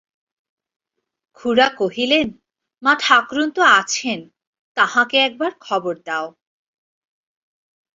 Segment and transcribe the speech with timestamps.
[1.35, 2.27] খুড়া কহিলেন,
[2.83, 4.19] মাঠাকরুন তো আছেন,
[4.77, 6.27] তাঁহাকে একবার খবর দাও।